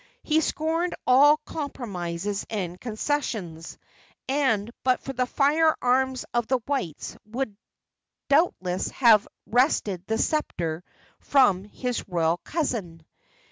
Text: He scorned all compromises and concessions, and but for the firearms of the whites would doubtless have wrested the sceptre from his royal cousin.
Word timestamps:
He 0.23 0.41
scorned 0.41 0.95
all 1.05 1.37
compromises 1.45 2.43
and 2.49 2.81
concessions, 2.81 3.77
and 4.27 4.71
but 4.83 4.99
for 5.01 5.13
the 5.13 5.27
firearms 5.27 6.25
of 6.33 6.47
the 6.47 6.57
whites 6.65 7.15
would 7.25 7.55
doubtless 8.27 8.89
have 8.89 9.27
wrested 9.45 10.03
the 10.07 10.17
sceptre 10.17 10.83
from 11.19 11.65
his 11.65 12.03
royal 12.09 12.37
cousin. 12.43 13.05